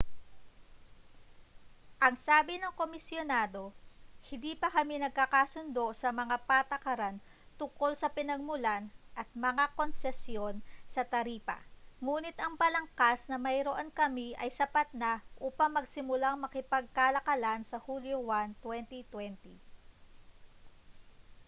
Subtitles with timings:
[2.05, 3.63] ang sabi ng komisyonado
[4.33, 7.17] hindi pa kami nagkakasundo sa mga patakaran
[7.61, 8.83] tungkol sa pinagmulan
[9.21, 10.55] at mga konsesyon
[10.93, 11.57] sa taripa
[12.05, 15.11] nguni't ang balangkas na mayroon kami ay sapat na
[15.47, 19.37] upang magsimulang makipagkalakalan sa hulyo 1 2020